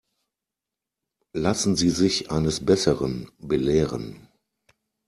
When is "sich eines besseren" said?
1.91-3.29